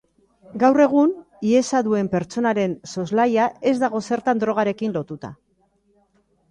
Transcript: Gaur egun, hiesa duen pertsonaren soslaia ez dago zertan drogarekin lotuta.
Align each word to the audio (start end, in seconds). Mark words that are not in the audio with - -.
Gaur 0.61 0.79
egun, 0.85 1.11
hiesa 1.49 1.81
duen 1.89 2.09
pertsonaren 2.15 2.73
soslaia 2.95 3.47
ez 3.73 3.75
dago 3.87 4.05
zertan 4.09 4.43
drogarekin 4.47 4.99
lotuta. 4.99 5.35